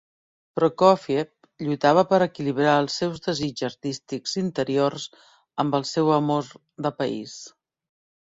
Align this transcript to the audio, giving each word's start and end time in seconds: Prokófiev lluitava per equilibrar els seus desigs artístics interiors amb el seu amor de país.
Prokófiev 0.59 1.65
lluitava 1.65 2.03
per 2.13 2.19
equilibrar 2.25 2.73
els 2.83 2.95
seus 3.01 3.19
desigs 3.25 3.65
artístics 3.67 4.33
interiors 4.43 5.05
amb 5.65 5.79
el 5.81 5.85
seu 5.91 6.11
amor 6.17 6.49
de 6.87 6.93
país. 7.03 7.37